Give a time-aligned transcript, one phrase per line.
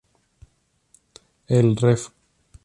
[1.47, 2.09] El Rev.